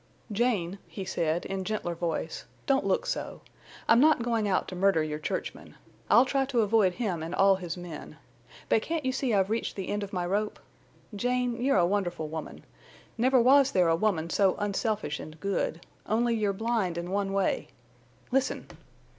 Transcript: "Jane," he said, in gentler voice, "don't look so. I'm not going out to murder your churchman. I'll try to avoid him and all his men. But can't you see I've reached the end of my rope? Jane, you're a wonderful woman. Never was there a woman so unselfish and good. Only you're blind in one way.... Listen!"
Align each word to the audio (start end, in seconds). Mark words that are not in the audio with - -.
"Jane," 0.31 0.79
he 0.87 1.05
said, 1.05 1.45
in 1.45 1.63
gentler 1.63 1.93
voice, 1.93 2.45
"don't 2.65 2.87
look 2.87 3.05
so. 3.05 3.41
I'm 3.87 3.99
not 3.99 4.23
going 4.23 4.47
out 4.47 4.67
to 4.69 4.75
murder 4.75 5.03
your 5.03 5.19
churchman. 5.19 5.75
I'll 6.09 6.25
try 6.25 6.43
to 6.45 6.61
avoid 6.61 6.93
him 6.93 7.21
and 7.21 7.35
all 7.35 7.55
his 7.57 7.77
men. 7.77 8.17
But 8.67 8.81
can't 8.81 9.05
you 9.05 9.11
see 9.11 9.31
I've 9.31 9.51
reached 9.51 9.75
the 9.75 9.89
end 9.89 10.01
of 10.01 10.11
my 10.11 10.25
rope? 10.25 10.59
Jane, 11.15 11.61
you're 11.63 11.77
a 11.77 11.85
wonderful 11.85 12.27
woman. 12.29 12.63
Never 13.15 13.39
was 13.39 13.71
there 13.73 13.89
a 13.89 13.95
woman 13.95 14.31
so 14.31 14.55
unselfish 14.57 15.19
and 15.19 15.39
good. 15.39 15.85
Only 16.07 16.33
you're 16.33 16.51
blind 16.51 16.97
in 16.97 17.11
one 17.11 17.31
way.... 17.31 17.67
Listen!" 18.31 18.65